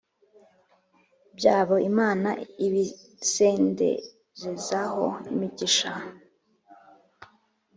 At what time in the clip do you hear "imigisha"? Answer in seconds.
5.31-5.91